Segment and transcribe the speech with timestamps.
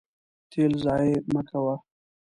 [0.51, 1.75] تیل ضایع مه کوه.